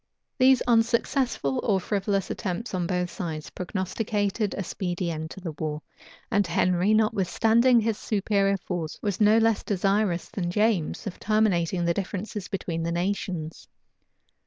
These 0.39 0.63
unsuccessful 0.63 1.59
or 1.61 1.79
frivolous 1.79 2.31
attempts 2.31 2.73
on 2.73 2.87
both 2.87 3.11
sides 3.11 3.51
prognosticated 3.51 4.55
a 4.57 4.63
speedy 4.63 5.11
end 5.11 5.29
to 5.29 5.39
the 5.39 5.51
war; 5.59 5.83
and 6.31 6.47
Henry, 6.47 6.91
notwithstanding 6.91 7.79
his 7.81 7.99
superior 7.99 8.57
force, 8.57 8.97
was 9.03 9.21
no 9.21 9.37
less 9.37 9.61
desirous 9.61 10.27
than 10.29 10.49
James 10.49 11.05
of 11.05 11.19
terminating 11.19 11.85
the 11.85 11.93
differences 11.93 12.47
between 12.47 12.81
the 12.81 12.91
nations. 12.91 13.67